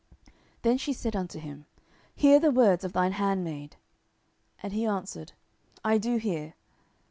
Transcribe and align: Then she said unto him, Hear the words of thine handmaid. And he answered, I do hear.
Then 0.63 0.79
she 0.79 0.93
said 0.93 1.15
unto 1.15 1.37
him, 1.37 1.67
Hear 2.15 2.39
the 2.39 2.49
words 2.49 2.83
of 2.83 2.91
thine 2.91 3.11
handmaid. 3.11 3.75
And 4.63 4.73
he 4.73 4.87
answered, 4.87 5.33
I 5.85 5.99
do 5.99 6.17
hear. 6.17 6.55